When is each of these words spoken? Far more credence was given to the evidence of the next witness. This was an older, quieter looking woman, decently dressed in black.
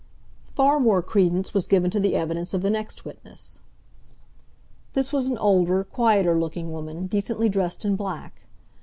Far 0.55 0.79
more 0.79 1.03
credence 1.03 1.53
was 1.53 1.67
given 1.67 1.91
to 1.91 1.99
the 1.99 2.15
evidence 2.15 2.55
of 2.55 2.63
the 2.63 2.71
next 2.71 3.05
witness. 3.05 3.59
This 4.93 5.13
was 5.13 5.27
an 5.27 5.37
older, 5.37 5.83
quieter 5.83 6.35
looking 6.39 6.71
woman, 6.71 7.05
decently 7.05 7.49
dressed 7.49 7.85
in 7.85 7.95
black. 7.95 8.41